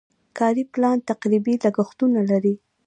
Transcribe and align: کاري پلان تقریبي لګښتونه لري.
کاري 0.37 0.63
پلان 0.73 0.97
تقریبي 1.09 1.55
لګښتونه 1.63 2.19
لري. 2.31 2.55